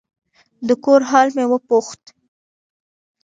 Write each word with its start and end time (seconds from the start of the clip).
د 0.67 0.69
کور 0.83 1.01
حال 1.09 1.27
مې 1.35 1.45
وپوښت. 1.51 2.03